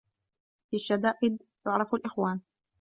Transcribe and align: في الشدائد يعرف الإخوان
في 0.69 0.75
الشدائد 0.75 1.41
يعرف 1.65 1.93
الإخوان 1.95 2.39